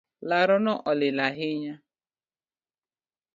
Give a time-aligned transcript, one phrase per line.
[0.29, 1.75] Laroni olil ahinya